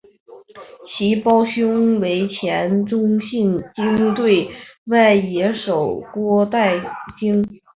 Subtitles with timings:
[0.89, 3.55] 其胞兄为前中信
[3.95, 4.49] 鲸队
[4.85, 6.81] 外野手郭岱
[7.21, 7.43] 咏。